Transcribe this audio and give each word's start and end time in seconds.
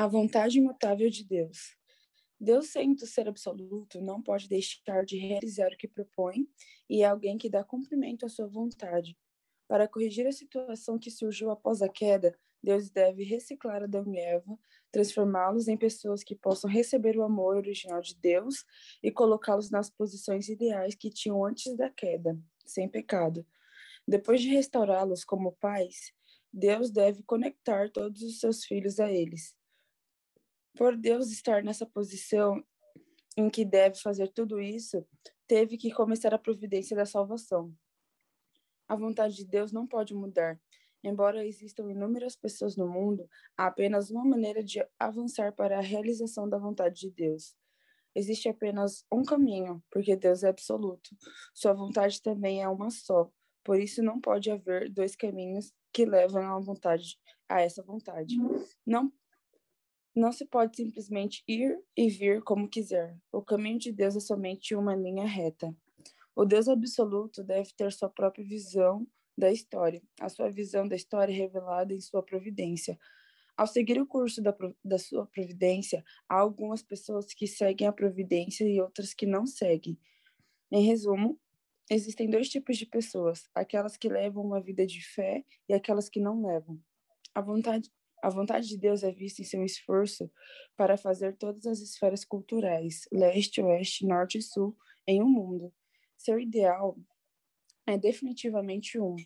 A 0.00 0.06
vontade 0.06 0.56
imutável 0.56 1.10
de 1.10 1.22
Deus. 1.22 1.76
Deus, 2.40 2.68
sendo 2.68 3.04
ser 3.04 3.28
absoluto, 3.28 4.00
não 4.00 4.22
pode 4.22 4.48
deixar 4.48 5.04
de 5.04 5.18
realizar 5.18 5.70
o 5.70 5.76
que 5.76 5.86
propõe 5.86 6.48
e 6.88 7.02
é 7.02 7.04
alguém 7.04 7.36
que 7.36 7.50
dá 7.50 7.62
cumprimento 7.62 8.24
à 8.24 8.28
sua 8.30 8.46
vontade. 8.46 9.14
Para 9.68 9.86
corrigir 9.86 10.26
a 10.26 10.32
situação 10.32 10.98
que 10.98 11.10
surgiu 11.10 11.50
após 11.50 11.82
a 11.82 11.88
queda, 11.90 12.34
Deus 12.62 12.88
deve 12.88 13.24
reciclar 13.24 13.82
Adão 13.82 14.10
e 14.10 14.18
Eva, 14.18 14.58
transformá-los 14.90 15.68
em 15.68 15.76
pessoas 15.76 16.24
que 16.24 16.34
possam 16.34 16.70
receber 16.70 17.18
o 17.18 17.22
amor 17.22 17.56
original 17.56 18.00
de 18.00 18.16
Deus 18.16 18.64
e 19.02 19.10
colocá-los 19.10 19.70
nas 19.70 19.90
posições 19.90 20.48
ideais 20.48 20.94
que 20.94 21.10
tinham 21.10 21.44
antes 21.44 21.76
da 21.76 21.90
queda, 21.90 22.38
sem 22.64 22.88
pecado. 22.88 23.46
Depois 24.08 24.40
de 24.40 24.48
restaurá-los 24.48 25.26
como 25.26 25.52
pais, 25.60 26.14
Deus 26.50 26.90
deve 26.90 27.22
conectar 27.22 27.90
todos 27.90 28.22
os 28.22 28.40
seus 28.40 28.64
filhos 28.64 28.98
a 28.98 29.12
eles. 29.12 29.59
Por 30.76 30.96
Deus 30.96 31.30
estar 31.30 31.62
nessa 31.62 31.86
posição 31.86 32.62
em 33.36 33.48
que 33.48 33.64
deve 33.64 33.96
fazer 33.98 34.28
tudo 34.28 34.60
isso, 34.60 35.06
teve 35.46 35.76
que 35.76 35.90
começar 35.90 36.32
a 36.34 36.38
providência 36.38 36.96
da 36.96 37.04
salvação. 37.04 37.74
A 38.88 38.96
vontade 38.96 39.36
de 39.36 39.44
Deus 39.44 39.72
não 39.72 39.86
pode 39.86 40.14
mudar. 40.14 40.60
Embora 41.02 41.46
existam 41.46 41.90
inúmeras 41.90 42.36
pessoas 42.36 42.76
no 42.76 42.86
mundo, 42.86 43.28
há 43.56 43.66
apenas 43.66 44.10
uma 44.10 44.24
maneira 44.24 44.62
de 44.62 44.84
avançar 44.98 45.52
para 45.52 45.78
a 45.78 45.82
realização 45.82 46.48
da 46.48 46.58
vontade 46.58 47.00
de 47.00 47.10
Deus. 47.10 47.54
Existe 48.14 48.48
apenas 48.48 49.04
um 49.10 49.22
caminho, 49.22 49.82
porque 49.90 50.16
Deus 50.16 50.42
é 50.42 50.48
absoluto. 50.48 51.10
Sua 51.54 51.72
vontade 51.72 52.20
também 52.20 52.62
é 52.62 52.68
uma 52.68 52.90
só. 52.90 53.30
Por 53.64 53.80
isso 53.80 54.02
não 54.02 54.20
pode 54.20 54.50
haver 54.50 54.90
dois 54.90 55.14
caminhos 55.14 55.72
que 55.92 56.04
levam 56.04 56.42
a 56.42 56.58
vontade 56.58 57.18
a 57.48 57.60
essa 57.60 57.82
vontade. 57.82 58.36
Não 58.84 59.12
não 60.20 60.30
se 60.30 60.44
pode 60.44 60.76
simplesmente 60.76 61.42
ir 61.48 61.76
e 61.96 62.08
vir 62.08 62.42
como 62.42 62.68
quiser. 62.68 63.16
O 63.32 63.42
caminho 63.42 63.78
de 63.78 63.90
Deus 63.90 64.14
é 64.14 64.20
somente 64.20 64.74
uma 64.74 64.94
linha 64.94 65.26
reta. 65.26 65.74
O 66.36 66.44
Deus 66.44 66.68
absoluto 66.68 67.42
deve 67.42 67.72
ter 67.74 67.90
sua 67.92 68.08
própria 68.08 68.44
visão 68.44 69.06
da 69.36 69.50
história, 69.50 70.02
a 70.20 70.28
sua 70.28 70.50
visão 70.50 70.86
da 70.86 70.94
história 70.94 71.34
revelada 71.34 71.94
em 71.94 72.00
sua 72.00 72.22
providência. 72.22 72.98
Ao 73.56 73.66
seguir 73.66 74.00
o 74.00 74.06
curso 74.06 74.42
da, 74.42 74.54
da 74.84 74.98
sua 74.98 75.26
providência, 75.26 76.04
há 76.28 76.38
algumas 76.38 76.82
pessoas 76.82 77.32
que 77.34 77.46
seguem 77.46 77.86
a 77.86 77.92
providência 77.92 78.64
e 78.64 78.80
outras 78.80 79.12
que 79.12 79.26
não 79.26 79.46
seguem. 79.46 79.98
Em 80.70 80.86
resumo, 80.86 81.38
existem 81.90 82.30
dois 82.30 82.48
tipos 82.48 82.76
de 82.76 82.86
pessoas: 82.86 83.48
aquelas 83.54 83.96
que 83.96 84.08
levam 84.08 84.44
uma 84.44 84.60
vida 84.60 84.86
de 84.86 85.04
fé 85.04 85.44
e 85.68 85.74
aquelas 85.74 86.08
que 86.08 86.20
não 86.20 86.46
levam. 86.46 86.78
A 87.34 87.40
vontade, 87.40 87.90
a 88.22 88.28
vontade 88.28 88.68
de 88.68 88.78
Deus 88.78 89.02
é 89.02 89.10
vista 89.10 89.42
em 89.42 89.44
seu 89.44 89.64
esforço 89.64 90.30
para 90.76 90.96
fazer 90.96 91.36
todas 91.36 91.66
as 91.66 91.80
esferas 91.80 92.24
culturais, 92.24 93.08
leste, 93.12 93.60
oeste, 93.62 94.06
norte 94.06 94.38
e 94.38 94.42
sul, 94.42 94.76
em 95.06 95.22
um 95.22 95.28
mundo. 95.28 95.72
Seu 96.16 96.38
ideal 96.38 96.98
é 97.86 97.96
definitivamente 97.96 98.98
um. 99.00 99.16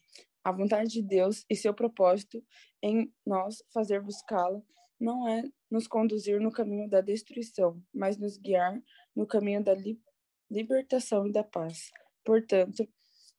A 0.42 0.52
vontade 0.52 0.90
de 0.90 1.02
Deus 1.02 1.44
e 1.48 1.56
seu 1.56 1.72
propósito 1.74 2.42
em 2.82 3.12
nós 3.26 3.62
fazer 3.72 4.00
buscá-la 4.00 4.62
não 5.00 5.28
é 5.28 5.42
nos 5.70 5.86
conduzir 5.86 6.40
no 6.40 6.52
caminho 6.52 6.88
da 6.88 7.00
destruição, 7.00 7.82
mas 7.92 8.16
nos 8.16 8.36
guiar 8.36 8.80
no 9.14 9.26
caminho 9.26 9.62
da 9.62 9.74
li 9.74 10.00
libertação 10.50 11.26
e 11.26 11.32
da 11.32 11.42
paz. 11.42 11.90
Portanto, 12.24 12.86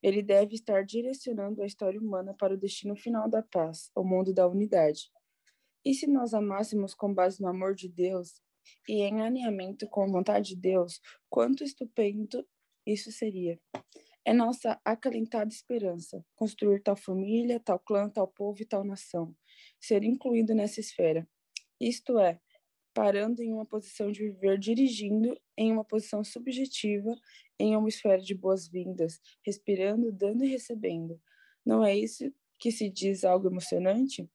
ele 0.02 0.22
deve 0.22 0.56
estar 0.56 0.84
direcionando 0.84 1.62
a 1.62 1.66
história 1.66 2.00
humana 2.00 2.36
para 2.38 2.54
o 2.54 2.58
destino 2.58 2.96
final 2.96 3.30
da 3.30 3.42
paz, 3.42 3.90
o 3.96 4.04
mundo 4.04 4.34
da 4.34 4.48
unidade. 4.48 5.10
E 5.86 5.94
se 5.94 6.08
nós 6.08 6.34
amássemos 6.34 6.96
com 6.96 7.14
base 7.14 7.40
no 7.40 7.48
amor 7.48 7.76
de 7.76 7.88
Deus 7.88 8.42
e 8.90 9.04
em 9.04 9.22
alinhamento 9.22 9.88
com 9.88 10.04
a 10.04 10.08
vontade 10.08 10.56
de 10.56 10.56
Deus, 10.56 11.00
quanto 11.30 11.64
estupendo 11.64 12.46
isso 12.86 13.12
seria! 13.12 13.60
É 14.28 14.34
nossa 14.34 14.82
acalentada 14.84 15.54
esperança 15.54 16.26
construir 16.36 16.82
tal 16.82 16.96
família, 16.96 17.60
tal 17.60 17.80
clã, 17.80 18.10
tal 18.10 18.28
povo 18.28 18.60
e 18.60 18.66
tal 18.66 18.84
nação, 18.84 19.36
ser 19.80 20.04
incluído 20.04 20.56
nessa 20.56 20.80
esfera. 20.80 21.30
Isto 21.80 22.18
é, 22.18 22.40
parando 22.92 23.44
em 23.44 23.54
uma 23.54 23.66
posição 23.66 24.12
de 24.12 24.24
viver 24.24 24.58
dirigindo 24.58 25.40
em 25.56 25.72
uma 25.72 25.86
posição 25.86 26.24
subjetiva 26.24 27.16
em 27.60 27.76
uma 27.76 27.88
esfera 27.88 28.22
de 28.22 28.34
boas-vindas, 28.34 29.20
respirando, 29.46 30.12
dando 30.12 30.44
e 30.44 30.48
recebendo. 30.48 31.22
Não 31.64 31.86
é 31.86 31.96
isso 31.96 32.34
que 32.60 32.72
se 32.72 32.90
diz 32.90 33.24
algo 33.24 33.48
emocionante? 33.48 34.28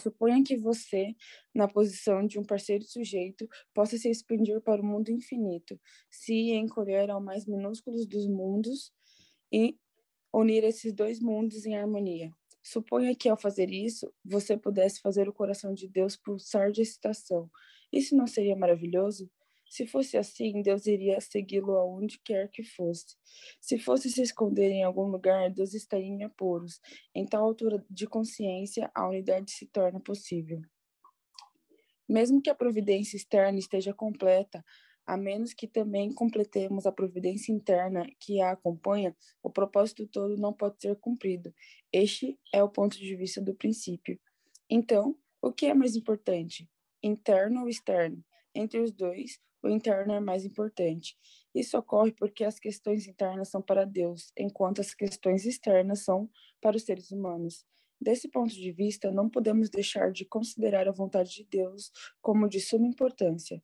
Suponha 0.00 0.44
que 0.44 0.56
você, 0.56 1.14
na 1.54 1.66
posição 1.66 2.26
de 2.26 2.38
um 2.38 2.44
parceiro 2.44 2.84
sujeito, 2.84 3.48
possa 3.74 3.96
se 3.96 4.10
expandir 4.10 4.60
para 4.60 4.82
o 4.82 4.84
mundo 4.84 5.10
infinito, 5.10 5.80
se 6.10 6.52
encolher 6.52 7.10
ao 7.10 7.20
mais 7.20 7.46
minúsculo 7.46 8.04
dos 8.06 8.26
mundos 8.26 8.92
e 9.50 9.76
unir 10.32 10.64
esses 10.64 10.92
dois 10.92 11.20
mundos 11.20 11.64
em 11.64 11.76
harmonia. 11.76 12.30
Suponha 12.62 13.14
que, 13.14 13.28
ao 13.28 13.38
fazer 13.38 13.70
isso, 13.70 14.12
você 14.24 14.56
pudesse 14.56 15.00
fazer 15.00 15.28
o 15.28 15.32
coração 15.32 15.72
de 15.72 15.88
Deus 15.88 16.16
pulsar 16.16 16.70
de 16.72 16.82
excitação. 16.82 17.50
Isso 17.92 18.16
não 18.16 18.26
seria 18.26 18.56
maravilhoso? 18.56 19.30
Se 19.76 19.86
fosse 19.86 20.16
assim, 20.16 20.62
Deus 20.62 20.86
iria 20.86 21.20
segui-lo 21.20 21.76
aonde 21.76 22.18
quer 22.24 22.50
que 22.50 22.62
fosse. 22.62 23.14
Se 23.60 23.78
fosse 23.78 24.08
se 24.10 24.22
esconder 24.22 24.70
em 24.70 24.82
algum 24.82 25.02
lugar, 25.02 25.50
Deus 25.50 25.74
estaria 25.74 26.06
em 26.06 26.24
apuros. 26.24 26.80
Em 27.14 27.26
tal 27.26 27.44
altura 27.44 27.84
de 27.90 28.06
consciência, 28.06 28.90
a 28.94 29.06
unidade 29.06 29.50
se 29.50 29.66
torna 29.66 30.00
possível. 30.00 30.62
Mesmo 32.08 32.40
que 32.40 32.48
a 32.48 32.54
providência 32.54 33.18
externa 33.18 33.58
esteja 33.58 33.92
completa, 33.92 34.64
a 35.06 35.14
menos 35.14 35.52
que 35.52 35.68
também 35.68 36.10
completemos 36.10 36.86
a 36.86 36.90
providência 36.90 37.52
interna 37.52 38.06
que 38.18 38.40
a 38.40 38.52
acompanha, 38.52 39.14
o 39.42 39.50
propósito 39.50 40.06
todo 40.06 40.38
não 40.38 40.54
pode 40.54 40.80
ser 40.80 40.96
cumprido. 40.96 41.52
Este 41.92 42.40
é 42.50 42.62
o 42.62 42.70
ponto 42.70 42.96
de 42.96 43.14
vista 43.14 43.42
do 43.42 43.54
princípio. 43.54 44.18
Então, 44.70 45.14
o 45.42 45.52
que 45.52 45.66
é 45.66 45.74
mais 45.74 45.94
importante, 45.96 46.66
interno 47.02 47.60
ou 47.60 47.68
externo? 47.68 48.24
Entre 48.54 48.80
os 48.80 48.90
dois, 48.90 49.38
o 49.66 49.70
interno 49.70 50.14
é 50.14 50.20
mais 50.20 50.44
importante. 50.44 51.16
Isso 51.54 51.76
ocorre 51.76 52.12
porque 52.12 52.44
as 52.44 52.58
questões 52.58 53.06
internas 53.06 53.48
são 53.48 53.60
para 53.60 53.84
Deus, 53.84 54.32
enquanto 54.38 54.80
as 54.80 54.94
questões 54.94 55.44
externas 55.44 56.04
são 56.04 56.30
para 56.60 56.76
os 56.76 56.84
seres 56.84 57.10
humanos. 57.10 57.64
Desse 58.00 58.28
ponto 58.28 58.54
de 58.54 58.72
vista, 58.72 59.10
não 59.10 59.28
podemos 59.28 59.70
deixar 59.70 60.12
de 60.12 60.24
considerar 60.24 60.86
a 60.86 60.92
vontade 60.92 61.30
de 61.30 61.44
Deus 61.44 61.90
como 62.20 62.48
de 62.48 62.60
suma 62.60 62.86
importância. 62.86 63.62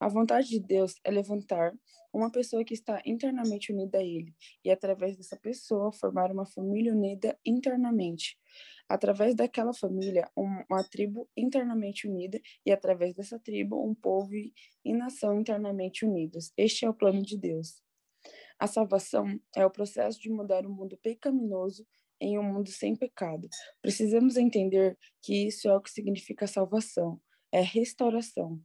A 0.00 0.08
vontade 0.08 0.48
de 0.48 0.60
Deus 0.60 0.94
é 1.04 1.10
levantar 1.10 1.72
uma 2.12 2.30
pessoa 2.30 2.64
que 2.64 2.74
está 2.74 3.00
internamente 3.04 3.72
unida 3.72 3.98
a 3.98 4.02
Ele 4.02 4.34
e, 4.64 4.70
através 4.70 5.16
dessa 5.16 5.36
pessoa, 5.36 5.92
formar 5.92 6.32
uma 6.32 6.46
família 6.46 6.92
unida 6.92 7.38
internamente. 7.44 8.38
Através 8.88 9.34
daquela 9.34 9.72
família, 9.72 10.30
uma 10.36 10.84
tribo 10.84 11.28
internamente 11.36 12.06
unida 12.06 12.40
e, 12.64 12.70
através 12.70 13.14
dessa 13.14 13.38
tribo, 13.38 13.82
um 13.82 13.94
povo 13.94 14.34
e 14.34 14.92
nação 14.92 15.40
internamente 15.40 16.04
unidos. 16.04 16.52
Este 16.56 16.84
é 16.84 16.90
o 16.90 16.94
plano 16.94 17.22
de 17.22 17.38
Deus. 17.38 17.82
A 18.58 18.66
salvação 18.66 19.40
é 19.54 19.64
o 19.64 19.70
processo 19.70 20.20
de 20.20 20.30
mudar 20.30 20.64
o 20.64 20.68
um 20.68 20.74
mundo 20.74 20.98
pecaminoso 21.02 21.86
em 22.20 22.38
um 22.38 22.42
mundo 22.42 22.70
sem 22.70 22.94
pecado. 22.94 23.48
Precisamos 23.82 24.36
entender 24.36 24.96
que 25.22 25.46
isso 25.46 25.68
é 25.68 25.76
o 25.76 25.80
que 25.80 25.90
significa 25.90 26.46
salvação, 26.46 27.20
é 27.52 27.60
restauração. 27.60 28.60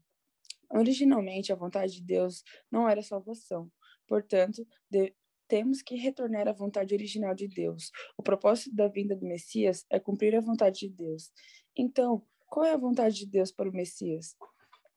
Originalmente, 0.71 1.51
a 1.51 1.55
vontade 1.55 1.95
de 1.95 2.03
Deus 2.03 2.43
não 2.71 2.87
era 2.87 3.01
salvação. 3.01 3.71
Portanto, 4.07 4.65
de, 4.89 5.13
temos 5.49 5.81
que 5.81 5.95
retornar 5.95 6.47
à 6.47 6.53
vontade 6.53 6.93
original 6.93 7.33
de 7.33 7.47
Deus. 7.47 7.91
O 8.15 8.21
propósito 8.21 8.73
da 8.73 8.87
vinda 8.87 9.15
do 9.15 9.25
Messias 9.25 9.83
é 9.89 9.99
cumprir 9.99 10.35
a 10.35 10.39
vontade 10.39 10.81
de 10.81 10.89
Deus. 10.89 11.31
Então, 11.75 12.23
qual 12.47 12.65
é 12.65 12.71
a 12.71 12.77
vontade 12.77 13.15
de 13.15 13.25
Deus 13.25 13.51
para 13.51 13.67
o 13.67 13.73
Messias? 13.73 14.35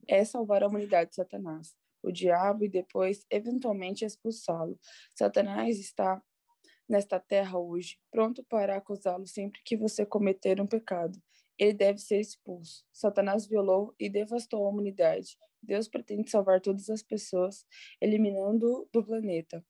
É 0.07 0.25
salvar 0.25 0.63
a 0.63 0.69
humanidade 0.69 1.11
de 1.11 1.17
Satanás, 1.17 1.75
o 2.03 2.13
diabo, 2.13 2.65
e 2.65 2.69
depois, 2.69 3.25
eventualmente, 3.31 4.05
expulsá-lo. 4.05 4.79
Satanás 5.17 5.79
está 5.79 6.23
nesta 6.87 7.19
terra 7.19 7.59
hoje, 7.59 7.99
pronto 8.11 8.45
para 8.45 8.77
acusá-lo 8.77 9.27
sempre 9.27 9.61
que 9.65 9.77
você 9.77 10.05
cometer 10.05 10.61
um 10.61 10.67
pecado. 10.67 11.19
Ele 11.59 11.73
deve 11.73 11.99
ser 11.99 12.21
expulso. 12.21 12.85
Satanás 12.93 13.47
violou 13.47 13.95
e 13.99 14.11
devastou 14.11 14.67
a 14.67 14.69
humanidade. 14.69 15.39
Deus 15.63 15.89
pretende 15.89 16.29
salvar 16.29 16.61
todas 16.61 16.91
as 16.91 17.03
pessoas, 17.03 17.65
eliminando 18.01 18.89
do 18.93 19.03
planeta, 19.05 19.65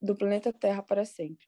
do 0.00 0.16
planeta 0.16 0.52
Terra 0.52 0.82
para 0.82 1.04
sempre. 1.04 1.46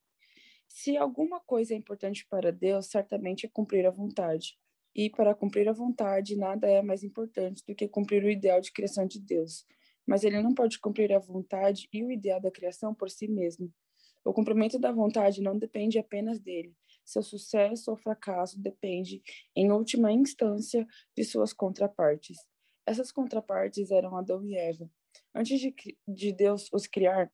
Se 0.67 0.95
alguma 0.95 1.39
coisa 1.39 1.73
é 1.73 1.77
importante 1.77 2.25
para 2.29 2.51
Deus, 2.51 2.87
certamente 2.87 3.45
é 3.45 3.49
cumprir 3.49 3.85
a 3.85 3.91
vontade. 3.91 4.57
E 4.95 5.09
para 5.09 5.35
cumprir 5.35 5.67
a 5.69 5.73
vontade, 5.73 6.35
nada 6.35 6.67
é 6.67 6.81
mais 6.81 7.03
importante 7.03 7.63
do 7.67 7.75
que 7.75 7.87
cumprir 7.87 8.23
o 8.23 8.29
ideal 8.29 8.59
de 8.59 8.71
criação 8.71 9.05
de 9.05 9.19
Deus. 9.19 9.65
Mas 10.05 10.23
ele 10.23 10.41
não 10.41 10.53
pode 10.53 10.79
cumprir 10.79 11.13
a 11.13 11.19
vontade 11.19 11.87
e 11.93 12.03
o 12.03 12.11
ideal 12.11 12.41
da 12.41 12.51
criação 12.51 12.93
por 12.93 13.09
si 13.09 13.27
mesmo. 13.27 13.71
O 14.23 14.33
cumprimento 14.33 14.77
da 14.77 14.91
vontade 14.91 15.41
não 15.41 15.57
depende 15.57 15.97
apenas 15.97 16.39
dele. 16.39 16.75
Seu 17.03 17.23
sucesso 17.23 17.89
ou 17.91 17.97
fracasso 17.97 18.59
depende, 18.59 19.21
em 19.55 19.71
última 19.71 20.11
instância, 20.11 20.87
de 21.15 21.23
suas 21.23 21.53
contrapartes. 21.53 22.37
Essas 22.85 23.11
contrapartes 23.11 23.91
eram 23.91 24.15
Adão 24.15 24.43
e 24.45 24.55
Eva. 24.55 24.89
Antes 25.33 25.59
de, 25.59 25.73
de 26.07 26.33
Deus 26.33 26.69
os 26.71 26.87
criar, 26.87 27.31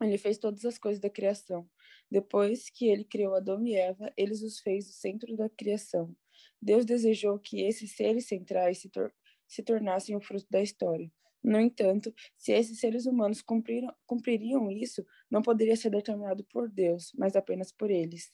ele 0.00 0.18
fez 0.18 0.38
todas 0.38 0.64
as 0.64 0.78
coisas 0.78 1.00
da 1.00 1.08
criação. 1.08 1.68
Depois 2.10 2.68
que 2.70 2.86
ele 2.86 3.04
criou 3.04 3.34
Adão 3.34 3.66
e 3.66 3.74
Eva, 3.74 4.12
ele 4.16 4.32
os 4.32 4.58
fez 4.60 4.88
o 4.88 4.92
centro 4.92 5.36
da 5.36 5.48
criação. 5.48 6.14
Deus 6.60 6.84
desejou 6.84 7.38
que 7.38 7.62
esses 7.62 7.96
seres 7.96 8.26
centrais 8.26 8.78
se, 8.78 8.88
tor 8.88 9.12
se 9.46 9.62
tornassem 9.62 10.14
o 10.14 10.20
fruto 10.20 10.46
da 10.50 10.62
história. 10.62 11.10
No 11.42 11.60
entanto, 11.60 12.12
se 12.36 12.52
esses 12.52 12.80
seres 12.80 13.06
humanos 13.06 13.40
cumpriram, 13.40 13.94
cumpririam 14.04 14.70
isso, 14.70 15.04
não 15.30 15.42
poderia 15.42 15.76
ser 15.76 15.90
determinado 15.90 16.44
por 16.44 16.68
Deus, 16.68 17.12
mas 17.16 17.36
apenas 17.36 17.70
por 17.70 17.90
eles. 17.90 18.32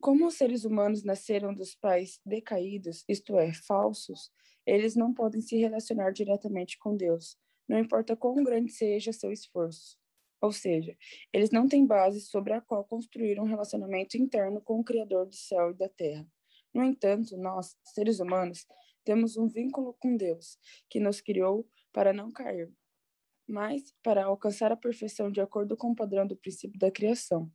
Como 0.00 0.26
os 0.26 0.34
seres 0.34 0.64
humanos 0.64 1.04
nasceram 1.04 1.54
dos 1.54 1.74
pais 1.74 2.20
decaídos, 2.26 3.04
isto 3.08 3.38
é, 3.38 3.52
falsos, 3.52 4.32
eles 4.66 4.94
não 4.96 5.14
podem 5.14 5.40
se 5.40 5.56
relacionar 5.56 6.10
diretamente 6.10 6.78
com 6.78 6.96
Deus, 6.96 7.36
não 7.68 7.78
importa 7.78 8.16
quão 8.16 8.42
grande 8.42 8.72
seja 8.72 9.12
seu 9.12 9.30
esforço. 9.30 9.96
Ou 10.40 10.52
seja, 10.52 10.96
eles 11.32 11.50
não 11.50 11.66
têm 11.66 11.86
base 11.86 12.20
sobre 12.20 12.52
a 12.52 12.60
qual 12.60 12.84
construir 12.84 13.40
um 13.40 13.44
relacionamento 13.44 14.16
interno 14.16 14.60
com 14.60 14.80
o 14.80 14.84
Criador 14.84 15.26
do 15.26 15.34
céu 15.34 15.70
e 15.70 15.74
da 15.74 15.88
terra. 15.88 16.26
No 16.72 16.84
entanto, 16.84 17.36
nós, 17.36 17.76
seres 17.82 18.20
humanos, 18.20 18.66
temos 19.04 19.36
um 19.36 19.48
vínculo 19.48 19.96
com 19.98 20.16
Deus, 20.16 20.58
que 20.88 21.00
nos 21.00 21.20
criou 21.20 21.66
para 21.92 22.12
não 22.12 22.30
cair, 22.30 22.70
mas 23.48 23.92
para 24.02 24.26
alcançar 24.26 24.70
a 24.70 24.76
perfeição 24.76 25.30
de 25.30 25.40
acordo 25.40 25.76
com 25.76 25.90
o 25.90 25.96
padrão 25.96 26.26
do 26.26 26.36
princípio 26.36 26.78
da 26.78 26.90
criação. 26.90 27.50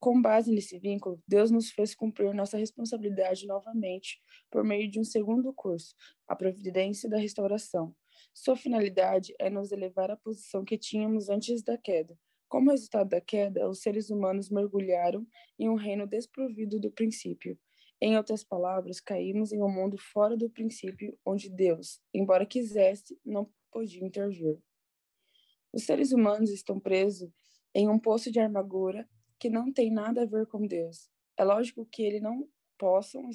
Com 0.00 0.20
base 0.20 0.50
nesse 0.50 0.80
vínculo, 0.80 1.22
Deus 1.28 1.52
nos 1.52 1.70
fez 1.70 1.94
cumprir 1.94 2.34
nossa 2.34 2.58
responsabilidade 2.58 3.46
novamente 3.46 4.20
por 4.50 4.64
meio 4.64 4.90
de 4.90 4.98
um 4.98 5.04
segundo 5.04 5.52
curso, 5.54 5.94
a 6.26 6.34
providência 6.34 7.08
da 7.08 7.16
restauração. 7.16 7.94
Sua 8.34 8.56
finalidade 8.56 9.34
é 9.38 9.50
nos 9.50 9.72
elevar 9.72 10.10
à 10.10 10.16
posição 10.16 10.64
que 10.64 10.78
tínhamos 10.78 11.28
antes 11.28 11.62
da 11.62 11.76
queda. 11.76 12.18
Como 12.48 12.70
resultado 12.70 13.08
da 13.08 13.20
queda, 13.20 13.68
os 13.68 13.80
seres 13.80 14.10
humanos 14.10 14.50
mergulharam 14.50 15.26
em 15.58 15.68
um 15.68 15.74
reino 15.74 16.06
desprovido 16.06 16.78
do 16.78 16.90
princípio. 16.90 17.58
Em 18.00 18.16
outras 18.16 18.44
palavras, 18.44 19.00
caímos 19.00 19.52
em 19.52 19.62
um 19.62 19.70
mundo 19.70 19.96
fora 19.96 20.36
do 20.36 20.50
princípio, 20.50 21.16
onde 21.24 21.48
Deus, 21.48 22.00
embora 22.12 22.44
quisesse, 22.44 23.18
não 23.24 23.50
podia 23.70 24.04
intervir. 24.04 24.58
Os 25.72 25.84
seres 25.84 26.12
humanos 26.12 26.50
estão 26.50 26.78
presos 26.78 27.30
em 27.74 27.88
um 27.88 27.98
poço 27.98 28.30
de 28.30 28.38
amargura 28.38 29.08
que 29.38 29.48
não 29.48 29.72
tem 29.72 29.90
nada 29.90 30.22
a 30.22 30.26
ver 30.26 30.46
com 30.46 30.66
Deus. 30.66 31.08
É 31.38 31.44
lógico 31.44 31.86
que 31.86 32.02
ele 32.02 32.20
não 32.20 32.46
possam 32.76 33.30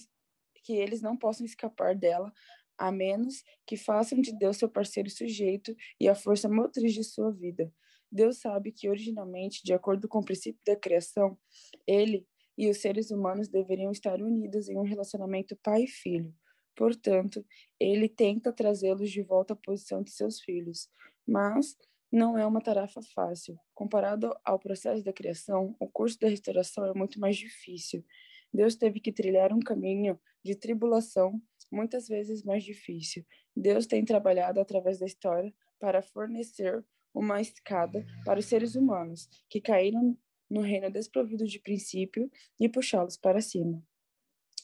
que 0.63 0.73
eles 0.73 1.01
não 1.01 1.15
possam 1.15 1.45
escapar 1.45 1.95
dela, 1.95 2.31
a 2.77 2.91
menos 2.91 3.43
que 3.65 3.75
façam 3.75 4.19
de 4.19 4.37
Deus 4.37 4.57
seu 4.57 4.69
parceiro 4.69 5.09
sujeito 5.09 5.75
e 5.99 6.07
a 6.07 6.15
força 6.15 6.47
motriz 6.47 6.93
de 6.93 7.03
sua 7.03 7.31
vida. 7.31 7.71
Deus 8.11 8.39
sabe 8.39 8.71
que 8.71 8.89
originalmente, 8.89 9.61
de 9.63 9.73
acordo 9.73 10.07
com 10.07 10.19
o 10.19 10.25
princípio 10.25 10.61
da 10.65 10.75
criação, 10.75 11.37
ele 11.85 12.25
e 12.57 12.69
os 12.69 12.77
seres 12.77 13.11
humanos 13.11 13.47
deveriam 13.47 13.91
estar 13.91 14.21
unidos 14.21 14.67
em 14.67 14.77
um 14.77 14.83
relacionamento 14.83 15.57
pai 15.61 15.83
e 15.83 15.87
filho. 15.87 16.33
Portanto, 16.75 17.45
ele 17.79 18.07
tenta 18.07 18.53
trazê-los 18.53 19.11
de 19.11 19.21
volta 19.21 19.53
à 19.53 19.55
posição 19.55 20.01
de 20.01 20.11
seus 20.11 20.39
filhos, 20.39 20.89
mas 21.27 21.75
não 22.11 22.37
é 22.37 22.45
uma 22.45 22.61
tarefa 22.61 23.01
fácil. 23.13 23.59
Comparado 23.73 24.33
ao 24.45 24.57
processo 24.59 25.03
da 25.03 25.11
criação, 25.11 25.75
o 25.79 25.87
curso 25.87 26.19
da 26.19 26.29
restauração 26.29 26.85
é 26.85 26.93
muito 26.93 27.19
mais 27.19 27.35
difícil. 27.35 28.05
Deus 28.53 28.75
teve 28.75 28.99
que 28.99 29.11
trilhar 29.11 29.51
um 29.51 29.59
caminho 29.59 30.19
de 30.43 30.55
tribulação, 30.55 31.41
muitas 31.71 32.07
vezes 32.07 32.43
mais 32.43 32.63
difícil. 32.63 33.25
Deus 33.55 33.85
tem 33.85 34.03
trabalhado 34.05 34.59
através 34.59 34.99
da 34.99 35.05
história 35.05 35.53
para 35.79 36.01
fornecer 36.01 36.85
uma 37.13 37.41
escada 37.41 38.05
para 38.25 38.39
os 38.39 38.45
seres 38.45 38.75
humanos 38.75 39.27
que 39.49 39.61
caíram 39.61 40.17
no 40.49 40.61
reino 40.61 40.89
desprovido 40.89 41.45
de 41.45 41.59
princípio 41.59 42.31
e 42.59 42.69
puxá-los 42.69 43.17
para 43.17 43.41
cima. 43.41 43.83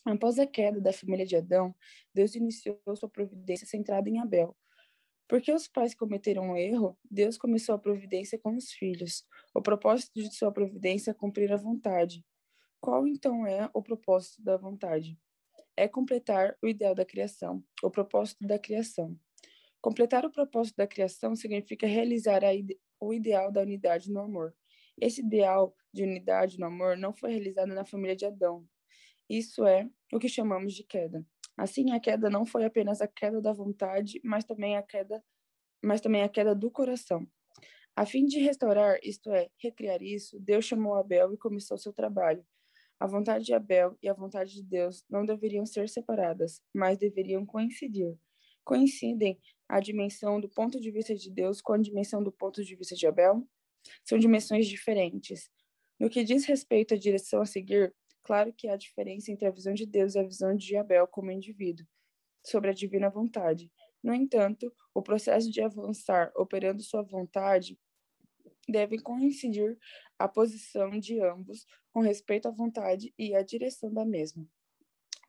Após 0.05 0.37
a 0.37 0.45
queda 0.45 0.81
da 0.81 0.91
família 0.91 1.25
de 1.25 1.35
Adão, 1.35 1.73
Deus 2.13 2.35
iniciou 2.35 2.79
sua 2.95 3.09
providência 3.09 3.65
centrada 3.65 4.09
em 4.09 4.19
Abel. 4.19 4.55
Porque 5.27 5.51
os 5.51 5.67
pais 5.67 5.95
cometeram 5.95 6.51
um 6.51 6.57
erro, 6.57 6.97
Deus 7.09 7.37
começou 7.37 7.73
a 7.75 7.79
providência 7.79 8.37
com 8.37 8.55
os 8.55 8.71
filhos. 8.71 9.25
O 9.53 9.61
propósito 9.61 10.11
de 10.13 10.33
sua 10.35 10.51
providência 10.51 11.11
é 11.11 11.13
cumprir 11.13 11.51
a 11.51 11.57
vontade. 11.57 12.25
Qual 12.81 13.07
então 13.07 13.47
é 13.47 13.69
o 13.73 13.81
propósito 13.81 14.43
da 14.43 14.57
vontade? 14.57 15.17
É 15.75 15.87
completar 15.87 16.55
o 16.61 16.67
ideal 16.67 16.93
da 16.93 17.05
criação, 17.05 17.63
o 17.81 17.89
propósito 17.89 18.45
da 18.45 18.59
criação. 18.59 19.17
Completar 19.81 20.25
o 20.25 20.31
propósito 20.31 20.77
da 20.77 20.87
criação 20.87 21.35
significa 21.35 21.87
realizar 21.87 22.43
ide 22.53 22.79
o 22.99 23.13
ideal 23.13 23.51
da 23.51 23.61
unidade 23.61 24.11
no 24.11 24.21
amor. 24.21 24.55
Esse 24.99 25.21
ideal 25.21 25.75
de 25.91 26.03
unidade 26.03 26.59
no 26.59 26.67
amor 26.67 26.95
não 26.95 27.13
foi 27.13 27.31
realizado 27.31 27.73
na 27.73 27.83
família 27.83 28.15
de 28.15 28.25
Adão. 28.25 28.65
Isso 29.29 29.65
é 29.65 29.89
o 30.13 30.19
que 30.19 30.29
chamamos 30.29 30.73
de 30.73 30.83
queda. 30.83 31.25
Assim, 31.57 31.91
a 31.91 31.99
queda 31.99 32.29
não 32.29 32.45
foi 32.45 32.65
apenas 32.65 33.01
a 33.01 33.07
queda 33.07 33.41
da 33.41 33.51
vontade, 33.51 34.21
mas 34.23 34.43
também 34.43 34.77
a 34.77 34.83
queda, 34.83 35.23
mas 35.83 36.01
também 36.01 36.23
a 36.23 36.29
queda 36.29 36.55
do 36.55 36.71
coração. 36.71 37.27
A 37.95 38.05
fim 38.05 38.25
de 38.25 38.39
restaurar, 38.39 38.97
isto 39.03 39.31
é, 39.31 39.49
recriar 39.57 40.01
isso, 40.01 40.39
Deus 40.39 40.65
chamou 40.65 40.95
Abel 40.95 41.33
e 41.33 41.37
começou 41.37 41.77
seu 41.77 41.93
trabalho. 41.93 42.45
A 43.03 43.05
vontade 43.05 43.43
de 43.43 43.53
Abel 43.53 43.97
e 44.01 44.07
a 44.07 44.13
vontade 44.13 44.53
de 44.53 44.63
Deus 44.63 45.03
não 45.09 45.25
deveriam 45.25 45.65
ser 45.65 45.89
separadas, 45.89 46.61
mas 46.73 46.97
deveriam 46.97 47.45
coincidir. 47.45 48.17
Coincidem 48.63 49.37
a 49.67 49.81
dimensão 49.81 50.39
do 50.39 50.47
ponto 50.47 50.79
de 50.79 50.89
vista 50.89 51.13
de 51.13 51.29
Deus 51.29 51.61
com 51.61 51.73
a 51.73 51.77
dimensão 51.77 52.23
do 52.23 52.31
ponto 52.31 52.63
de 52.63 52.73
vista 52.77 52.95
de 52.95 53.05
Abel? 53.05 53.45
São 54.05 54.17
dimensões 54.17 54.67
diferentes. 54.67 55.51
No 55.99 56.09
que 56.09 56.23
diz 56.23 56.45
respeito 56.45 56.93
à 56.93 56.97
direção 56.97 57.41
a 57.41 57.45
seguir, 57.45 57.93
claro 58.23 58.53
que 58.53 58.69
há 58.69 58.77
diferença 58.77 59.33
entre 59.33 59.49
a 59.49 59.51
visão 59.51 59.73
de 59.73 59.85
Deus 59.85 60.15
e 60.15 60.19
a 60.19 60.23
visão 60.23 60.55
de 60.55 60.77
Abel 60.77 61.05
como 61.05 61.29
indivíduo, 61.29 61.85
sobre 62.41 62.69
a 62.69 62.73
divina 62.73 63.09
vontade. 63.09 63.69
No 64.01 64.13
entanto, 64.13 64.73
o 64.93 65.01
processo 65.01 65.51
de 65.51 65.59
avançar 65.59 66.31
operando 66.37 66.81
sua 66.81 67.01
vontade 67.01 67.77
deve 68.67 68.99
coincidir 68.99 69.77
a 70.17 70.27
posição 70.27 70.89
de 70.91 71.19
ambos 71.21 71.65
com 71.91 72.01
respeito 72.01 72.47
à 72.47 72.51
vontade 72.51 73.13
e 73.17 73.35
à 73.35 73.41
direção 73.41 73.93
da 73.93 74.05
mesma. 74.05 74.47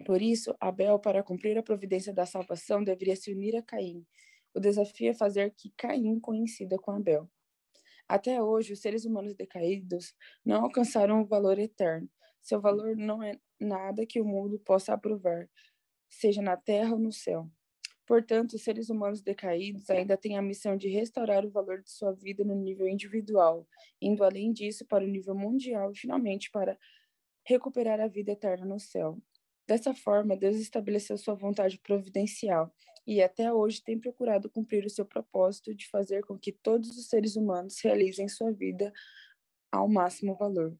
Por 0.04 0.20
isso, 0.20 0.54
Abel, 0.60 0.98
para 0.98 1.22
cumprir 1.22 1.56
a 1.56 1.62
providência 1.62 2.12
da 2.12 2.26
salvação, 2.26 2.82
deveria 2.82 3.16
se 3.16 3.32
unir 3.32 3.56
a 3.56 3.62
Caim. 3.62 4.04
O 4.52 4.60
desafio 4.60 5.10
é 5.10 5.14
fazer 5.14 5.52
que 5.56 5.72
Caim 5.76 6.18
coincida 6.20 6.78
com 6.78 6.90
Abel. 6.92 7.30
Até 8.08 8.42
hoje, 8.42 8.72
os 8.72 8.80
seres 8.80 9.04
humanos 9.04 9.34
decaídos 9.34 10.14
não 10.44 10.64
alcançaram 10.64 11.22
o 11.22 11.26
valor 11.26 11.58
eterno. 11.58 12.08
Seu 12.42 12.60
valor 12.60 12.96
não 12.96 13.22
é 13.22 13.38
nada 13.58 14.04
que 14.04 14.20
o 14.20 14.24
mundo 14.24 14.58
possa 14.58 14.92
aprovar, 14.92 15.48
seja 16.08 16.42
na 16.42 16.56
terra 16.56 16.92
ou 16.92 16.98
no 16.98 17.12
céu. 17.12 17.50
Portanto, 18.06 18.54
os 18.54 18.62
seres 18.62 18.90
humanos 18.90 19.22
decaídos 19.22 19.88
ainda 19.88 20.16
têm 20.16 20.36
a 20.36 20.42
missão 20.42 20.76
de 20.76 20.88
restaurar 20.88 21.44
o 21.44 21.50
valor 21.50 21.82
de 21.82 21.90
sua 21.90 22.12
vida 22.12 22.44
no 22.44 22.54
nível 22.54 22.86
individual, 22.86 23.66
indo 24.00 24.22
além 24.22 24.52
disso 24.52 24.84
para 24.84 25.04
o 25.04 25.08
nível 25.08 25.34
mundial 25.34 25.90
e, 25.90 25.96
finalmente, 25.96 26.50
para 26.50 26.78
recuperar 27.46 28.00
a 28.00 28.06
vida 28.06 28.32
eterna 28.32 28.66
no 28.66 28.78
céu. 28.78 29.18
Dessa 29.66 29.94
forma, 29.94 30.36
Deus 30.36 30.56
estabeleceu 30.56 31.16
sua 31.16 31.34
vontade 31.34 31.78
providencial 31.78 32.70
e 33.06 33.22
até 33.22 33.50
hoje 33.50 33.82
tem 33.82 33.98
procurado 33.98 34.50
cumprir 34.50 34.84
o 34.84 34.90
seu 34.90 35.06
propósito 35.06 35.74
de 35.74 35.88
fazer 35.88 36.22
com 36.24 36.38
que 36.38 36.52
todos 36.52 36.90
os 36.98 37.08
seres 37.08 37.36
humanos 37.36 37.80
realizem 37.82 38.28
sua 38.28 38.52
vida 38.52 38.92
ao 39.72 39.88
máximo 39.88 40.34
valor. 40.36 40.78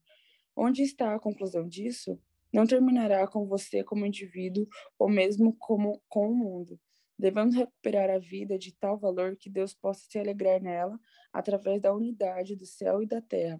Onde 0.55 0.83
está 0.83 1.15
a 1.15 1.19
conclusão 1.19 1.67
disso? 1.67 2.19
Não 2.53 2.65
terminará 2.65 3.27
com 3.27 3.45
você 3.45 3.83
como 3.83 4.05
indivíduo 4.05 4.67
ou 4.97 5.09
mesmo 5.09 5.55
como 5.57 6.01
com 6.07 6.29
o 6.29 6.35
mundo. 6.35 6.79
Devemos 7.17 7.55
recuperar 7.55 8.09
a 8.09 8.19
vida 8.19 8.57
de 8.57 8.73
tal 8.73 8.97
valor 8.97 9.35
que 9.37 9.49
Deus 9.49 9.73
possa 9.73 10.05
se 10.09 10.19
alegrar 10.19 10.61
nela 10.61 10.99
através 11.31 11.81
da 11.81 11.93
unidade 11.93 12.55
do 12.55 12.65
céu 12.65 13.01
e 13.01 13.07
da 13.07 13.21
terra 13.21 13.59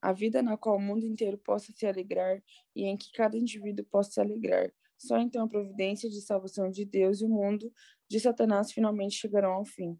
a 0.00 0.12
vida 0.12 0.42
na 0.42 0.56
qual 0.56 0.76
o 0.76 0.80
mundo 0.80 1.04
inteiro 1.04 1.36
possa 1.38 1.72
se 1.72 1.86
alegrar 1.86 2.42
e 2.74 2.84
em 2.84 2.96
que 2.96 3.12
cada 3.12 3.36
indivíduo 3.36 3.84
possa 3.84 4.12
se 4.12 4.20
alegrar. 4.20 4.72
Só 4.96 5.18
então 5.18 5.44
a 5.44 5.48
providência 5.48 6.08
de 6.08 6.20
salvação 6.20 6.70
de 6.70 6.84
Deus 6.84 7.20
e 7.20 7.24
o 7.24 7.28
mundo 7.28 7.72
de 8.08 8.18
Satanás 8.18 8.72
finalmente 8.72 9.16
chegarão 9.16 9.52
ao 9.52 9.64
fim, 9.64 9.98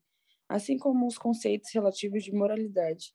assim 0.48 0.78
como 0.78 1.06
os 1.06 1.18
conceitos 1.18 1.70
relativos 1.72 2.24
de 2.24 2.32
moralidade. 2.32 3.14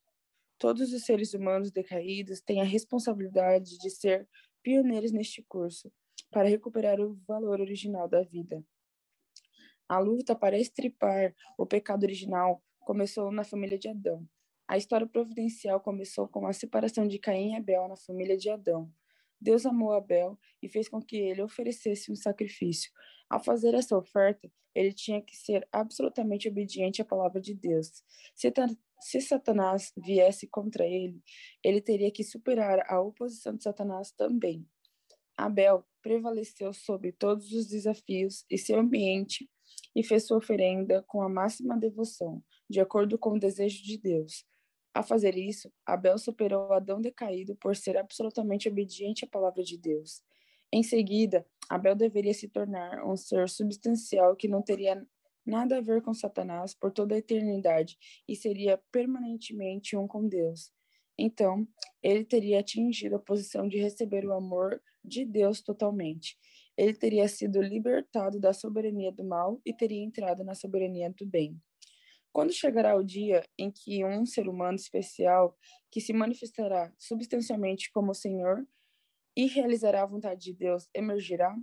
Todos 0.57 0.93
os 0.93 1.03
seres 1.03 1.33
humanos 1.33 1.71
decaídos 1.71 2.39
têm 2.41 2.61
a 2.61 2.65
responsabilidade 2.65 3.77
de 3.77 3.89
ser 3.89 4.27
pioneiros 4.63 5.11
neste 5.11 5.43
curso, 5.43 5.91
para 6.31 6.47
recuperar 6.47 6.99
o 6.99 7.19
valor 7.27 7.61
original 7.61 8.07
da 8.07 8.23
vida. 8.23 8.63
A 9.87 9.99
luta 9.99 10.35
para 10.35 10.57
estripar 10.57 11.35
o 11.57 11.65
pecado 11.65 12.03
original 12.03 12.63
começou 12.79 13.31
na 13.31 13.43
família 13.43 13.77
de 13.77 13.87
Adão. 13.87 14.27
A 14.67 14.77
história 14.77 15.05
providencial 15.05 15.79
começou 15.79 16.27
com 16.27 16.47
a 16.47 16.53
separação 16.53 17.07
de 17.07 17.19
Caim 17.19 17.53
e 17.53 17.55
Abel 17.55 17.87
na 17.87 17.95
família 17.95 18.35
de 18.35 18.49
Adão. 18.49 18.91
Deus 19.39 19.63
amou 19.63 19.93
Abel 19.93 20.39
e 20.59 20.67
fez 20.67 20.89
com 20.89 20.99
que 20.99 21.17
ele 21.17 21.43
oferecesse 21.43 22.11
um 22.11 22.15
sacrifício. 22.15 22.91
Ao 23.29 23.43
fazer 23.43 23.75
essa 23.75 23.95
oferta, 23.95 24.51
ele 24.73 24.91
tinha 24.91 25.21
que 25.21 25.35
ser 25.37 25.67
absolutamente 25.71 26.49
obediente 26.49 27.01
à 27.01 27.05
palavra 27.05 27.39
de 27.39 27.53
Deus. 27.53 28.03
Se, 28.33 28.51
se 29.01 29.21
Satanás 29.21 29.93
viesse 29.95 30.47
contra 30.47 30.83
ele, 30.83 31.21
ele 31.63 31.79
teria 31.79 32.11
que 32.11 32.23
superar 32.23 32.83
a 32.91 32.99
oposição 32.99 33.55
de 33.55 33.61
Satanás 33.61 34.11
também. 34.11 34.67
Abel 35.37 35.85
prevaleceu 36.01 36.73
sobre 36.73 37.11
todos 37.11 37.51
os 37.51 37.67
desafios 37.67 38.45
e 38.49 38.57
seu 38.57 38.79
ambiente 38.79 39.47
e 39.95 40.03
fez 40.03 40.25
sua 40.27 40.37
oferenda 40.37 41.03
com 41.07 41.21
a 41.21 41.29
máxima 41.29 41.77
devoção, 41.77 42.43
de 42.69 42.79
acordo 42.79 43.17
com 43.17 43.31
o 43.31 43.39
desejo 43.39 43.83
de 43.83 43.97
Deus. 43.97 44.45
Ao 44.93 45.03
fazer 45.03 45.37
isso, 45.37 45.71
Abel 45.85 46.17
superou 46.17 46.71
Adão 46.71 47.01
decaído 47.01 47.55
por 47.55 47.75
ser 47.75 47.97
absolutamente 47.97 48.69
obediente 48.69 49.25
à 49.25 49.27
palavra 49.27 49.61
de 49.63 49.77
Deus. 49.77 50.21
Em 50.71 50.83
seguida, 50.83 51.45
Abel 51.69 51.95
deveria 51.95 52.33
se 52.33 52.47
tornar 52.47 53.05
um 53.05 53.15
ser 53.15 53.49
substancial 53.49 54.35
que 54.35 54.47
não 54.47 54.61
teria 54.61 55.05
nada 55.45 55.77
a 55.77 55.81
ver 55.81 56.01
com 56.01 56.13
Satanás 56.13 56.73
por 56.73 56.91
toda 56.91 57.13
a 57.15 57.17
eternidade 57.17 57.97
e 58.27 58.35
seria 58.35 58.81
permanentemente 58.91 59.95
um 59.95 60.07
com 60.07 60.27
Deus. 60.27 60.71
Então, 61.17 61.67
ele 62.01 62.25
teria 62.25 62.59
atingido 62.59 63.15
a 63.15 63.19
posição 63.19 63.67
de 63.67 63.77
receber 63.77 64.25
o 64.25 64.33
amor 64.33 64.81
de 65.03 65.25
Deus 65.25 65.61
totalmente. 65.61 66.37
Ele 66.77 66.93
teria 66.93 67.27
sido 67.27 67.61
libertado 67.61 68.39
da 68.39 68.53
soberania 68.53 69.11
do 69.11 69.23
mal 69.23 69.61
e 69.65 69.73
teria 69.73 70.03
entrado 70.03 70.43
na 70.43 70.53
soberania 70.53 71.09
do 71.09 71.25
bem. 71.25 71.59
Quando 72.33 72.51
chegará 72.51 72.97
o 72.97 73.03
dia 73.03 73.45
em 73.57 73.71
que 73.71 74.03
um 74.03 74.25
ser 74.25 74.49
humano 74.49 74.75
especial, 74.75 75.57
que 75.89 76.01
se 76.01 76.11
manifestará 76.11 76.91
substancialmente 76.97 77.89
como 77.91 78.11
o 78.11 78.15
Senhor 78.15 78.67
e 79.37 79.47
realizará 79.47 80.03
a 80.03 80.05
vontade 80.05 80.41
de 80.41 80.53
Deus, 80.53 80.89
emergirá? 80.93 81.55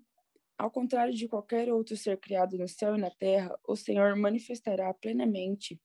Ao 0.59 0.71
contrário 0.71 1.13
de 1.13 1.29
qualquer 1.29 1.71
outro 1.73 1.97
ser 1.97 2.19
criado 2.19 2.57
no 2.57 2.69
céu 2.69 2.97
e 2.97 3.01
na 3.01 3.11
terra, 3.11 3.59
o 3.67 3.77
Senhor 3.77 4.17
manifestará 4.17 4.95
plenamente, 4.95 5.81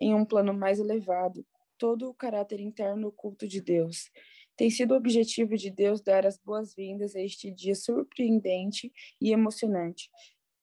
em 0.00 0.14
um 0.14 0.24
plano 0.24 0.52
mais 0.52 0.80
elevado, 0.80 1.46
todo 1.78 2.08
o 2.08 2.14
caráter 2.14 2.60
interno 2.60 3.08
oculto 3.08 3.46
de 3.46 3.60
Deus. 3.60 4.10
Tem 4.56 4.70
sido 4.70 4.92
o 4.92 4.96
objetivo 4.96 5.56
de 5.56 5.70
Deus 5.70 6.00
dar 6.00 6.26
as 6.26 6.38
boas-vindas 6.38 7.16
a 7.16 7.20
este 7.20 7.50
dia 7.50 7.74
surpreendente 7.74 8.92
e 9.20 9.32
emocionante. 9.32 10.10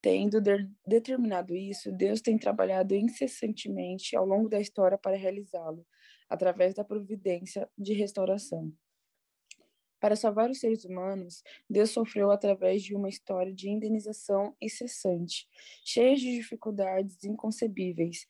Tendo 0.02 0.40
de 0.40 0.70
determinado 0.88 1.54
isso, 1.56 1.92
Deus 1.92 2.22
tem 2.22 2.38
trabalhado 2.38 2.96
incessantemente 2.96 4.16
ao 4.16 4.26
longo 4.26 4.48
da 4.48 4.60
história 4.62 4.98
para 4.98 5.18
realizá-lo, 5.18 5.86
através 6.30 6.74
da 6.74 6.86
providência 6.86 7.70
de 7.78 7.94
restauração. 7.94 8.72
Para 10.00 10.16
salvar 10.16 10.50
os 10.50 10.60
seres 10.60 10.86
humanos, 10.86 11.44
Deus 11.70 11.90
sofreu 11.90 12.32
através 12.32 12.82
de 12.84 12.96
uma 12.96 13.10
história 13.10 13.54
de 13.54 13.70
indenização 13.70 14.56
incessante, 14.62 15.46
cheia 15.84 16.16
de 16.16 16.36
dificuldades 16.36 17.22
inconcebíveis. 17.26 18.26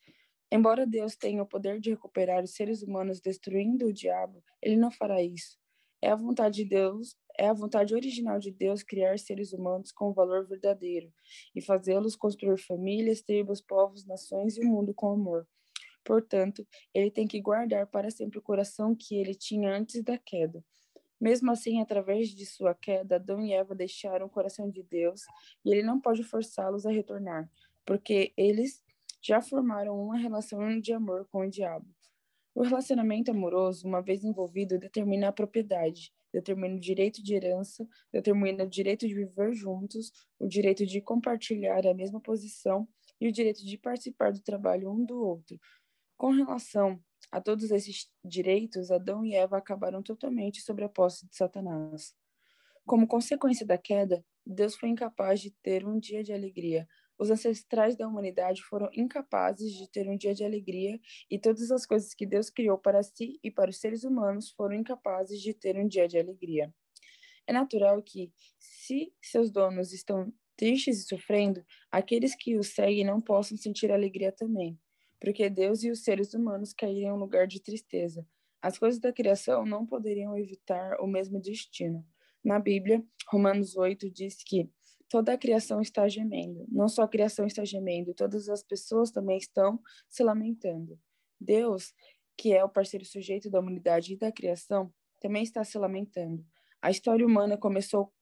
Embora 0.52 0.86
Deus 0.86 1.14
tenha 1.14 1.42
o 1.42 1.46
poder 1.46 1.78
de 1.78 1.90
recuperar 1.90 2.42
os 2.42 2.54
seres 2.54 2.82
humanos 2.82 3.20
destruindo 3.20 3.86
o 3.86 3.92
diabo, 3.92 4.42
ele 4.60 4.76
não 4.76 4.90
fará 4.90 5.22
isso. 5.22 5.56
É 6.02 6.10
a 6.10 6.16
vontade 6.16 6.56
de 6.56 6.68
Deus, 6.68 7.16
é 7.38 7.46
a 7.46 7.52
vontade 7.52 7.94
original 7.94 8.38
de 8.38 8.50
Deus 8.50 8.82
criar 8.82 9.18
seres 9.18 9.52
humanos 9.52 9.92
com 9.92 10.12
valor 10.12 10.46
verdadeiro 10.46 11.12
e 11.54 11.60
fazê-los 11.60 12.16
construir 12.16 12.58
famílias, 12.58 13.20
tribos, 13.20 13.60
povos, 13.60 14.04
nações 14.06 14.56
e 14.56 14.60
o 14.60 14.66
mundo 14.66 14.92
com 14.92 15.12
amor. 15.12 15.46
Portanto, 16.04 16.66
ele 16.92 17.10
tem 17.10 17.26
que 17.28 17.40
guardar 17.40 17.86
para 17.86 18.10
sempre 18.10 18.38
o 18.38 18.42
coração 18.42 18.94
que 18.94 19.14
ele 19.14 19.34
tinha 19.34 19.72
antes 19.72 20.02
da 20.02 20.18
queda. 20.18 20.64
Mesmo 21.20 21.50
assim, 21.50 21.80
através 21.82 22.30
de 22.30 22.46
sua 22.46 22.74
queda, 22.74 23.16
Adão 23.16 23.44
e 23.44 23.52
Eva 23.52 23.74
deixaram 23.74 24.26
o 24.26 24.30
coração 24.30 24.70
de 24.70 24.82
Deus 24.82 25.22
e 25.64 25.70
ele 25.70 25.82
não 25.82 26.00
pode 26.00 26.24
forçá-los 26.24 26.86
a 26.86 26.90
retornar, 26.90 27.48
porque 27.84 28.32
eles 28.36 28.82
já 29.22 29.40
formaram 29.40 30.00
uma 30.02 30.16
relação 30.16 30.80
de 30.80 30.92
amor 30.92 31.26
com 31.30 31.40
o 31.40 31.50
diabo. 31.50 31.86
O 32.54 32.62
relacionamento 32.62 33.30
amoroso, 33.30 33.86
uma 33.86 34.02
vez 34.02 34.24
envolvido, 34.24 34.78
determina 34.78 35.28
a 35.28 35.32
propriedade, 35.32 36.12
determina 36.32 36.74
o 36.74 36.80
direito 36.80 37.22
de 37.22 37.34
herança, 37.34 37.86
determina 38.12 38.64
o 38.64 38.68
direito 38.68 39.06
de 39.06 39.14
viver 39.14 39.54
juntos, 39.54 40.10
o 40.38 40.46
direito 40.46 40.84
de 40.84 41.00
compartilhar 41.00 41.86
a 41.86 41.94
mesma 41.94 42.20
posição 42.20 42.88
e 43.20 43.28
o 43.28 43.32
direito 43.32 43.64
de 43.64 43.78
participar 43.78 44.32
do 44.32 44.42
trabalho 44.42 44.90
um 44.90 45.04
do 45.04 45.22
outro. 45.22 45.58
Com 46.16 46.32
relação 46.32 47.00
a 47.30 47.40
todos 47.40 47.70
esses 47.70 48.10
direitos, 48.24 48.90
Adão 48.90 49.24
e 49.24 49.34
Eva 49.34 49.58
acabaram 49.58 50.02
totalmente 50.02 50.60
sob 50.60 50.82
a 50.82 50.88
posse 50.88 51.26
de 51.28 51.36
Satanás. 51.36 52.14
Como 52.84 53.06
consequência 53.06 53.64
da 53.64 53.78
queda, 53.78 54.24
Deus 54.44 54.74
foi 54.74 54.88
incapaz 54.88 55.40
de 55.40 55.52
ter 55.62 55.86
um 55.86 55.98
dia 55.98 56.24
de 56.24 56.32
alegria. 56.32 56.88
Os 57.20 57.30
ancestrais 57.30 57.96
da 57.96 58.08
humanidade 58.08 58.62
foram 58.62 58.88
incapazes 58.94 59.72
de 59.74 59.88
ter 59.90 60.08
um 60.08 60.16
dia 60.16 60.34
de 60.34 60.42
alegria, 60.42 60.98
e 61.30 61.38
todas 61.38 61.70
as 61.70 61.84
coisas 61.84 62.14
que 62.14 62.24
Deus 62.24 62.48
criou 62.48 62.78
para 62.78 63.02
si 63.02 63.38
e 63.44 63.50
para 63.50 63.70
os 63.70 63.78
seres 63.78 64.04
humanos 64.04 64.50
foram 64.50 64.74
incapazes 64.74 65.40
de 65.40 65.52
ter 65.52 65.76
um 65.76 65.86
dia 65.86 66.08
de 66.08 66.18
alegria. 66.18 66.72
É 67.46 67.52
natural 67.52 68.02
que, 68.02 68.32
se 68.58 69.12
seus 69.20 69.50
donos 69.50 69.92
estão 69.92 70.32
tristes 70.56 71.00
e 71.00 71.02
sofrendo, 71.04 71.64
aqueles 71.92 72.34
que 72.34 72.56
os 72.56 72.68
seguem 72.68 73.04
não 73.04 73.20
possam 73.20 73.56
sentir 73.56 73.92
alegria 73.92 74.32
também 74.32 74.78
porque 75.20 75.50
Deus 75.50 75.84
e 75.84 75.90
os 75.90 76.02
seres 76.02 76.32
humanos 76.32 76.72
caíram 76.72 77.10
em 77.10 77.12
um 77.12 77.18
lugar 77.18 77.46
de 77.46 77.60
tristeza. 77.60 78.26
As 78.62 78.78
coisas 78.78 78.98
da 78.98 79.12
criação 79.12 79.66
não 79.66 79.86
poderiam 79.86 80.36
evitar 80.36 80.98
o 81.00 81.06
mesmo 81.06 81.38
destino. 81.40 82.04
Na 82.42 82.58
Bíblia, 82.58 83.04
Romanos 83.28 83.76
8 83.76 84.10
diz 84.10 84.42
que 84.42 84.68
toda 85.10 85.32
a 85.34 85.38
criação 85.38 85.80
está 85.82 86.08
gemendo. 86.08 86.64
Não 86.68 86.88
só 86.88 87.02
a 87.02 87.08
criação 87.08 87.44
está 87.44 87.64
gemendo, 87.64 88.14
todas 88.14 88.48
as 88.48 88.62
pessoas 88.62 89.10
também 89.10 89.36
estão 89.36 89.78
se 90.08 90.22
lamentando. 90.22 90.98
Deus, 91.38 91.92
que 92.38 92.54
é 92.54 92.64
o 92.64 92.68
parceiro 92.68 93.04
sujeito 93.04 93.50
da 93.50 93.58
humanidade 93.58 94.14
e 94.14 94.16
da 94.16 94.30
criação, 94.30 94.90
também 95.20 95.42
está 95.42 95.64
se 95.64 95.76
lamentando. 95.76 96.46
A 96.80 96.90
história 96.90 97.26
humana 97.26 97.58
começou 97.58 98.12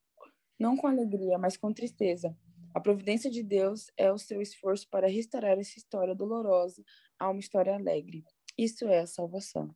não 0.58 0.76
com 0.76 0.88
alegria, 0.88 1.38
mas 1.38 1.56
com 1.56 1.72
tristeza. 1.72 2.36
A 2.74 2.80
providência 2.80 3.30
de 3.30 3.42
Deus 3.42 3.90
é 3.96 4.10
o 4.10 4.18
seu 4.18 4.40
esforço 4.40 4.88
para 4.88 5.08
restaurar 5.08 5.58
essa 5.58 5.78
história 5.78 6.14
dolorosa 6.14 6.82
a 7.18 7.28
uma 7.30 7.38
história 7.38 7.74
alegre. 7.74 8.24
Isso 8.56 8.86
é 8.88 9.00
a 9.00 9.06
salvação. 9.06 9.74